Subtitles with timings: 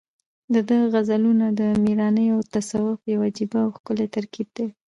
[0.53, 4.67] د ده غزلونه د مېړانې او تصوف یو عجیبه او ښکلی ترکیب دی.